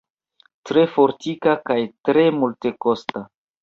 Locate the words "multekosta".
2.43-3.29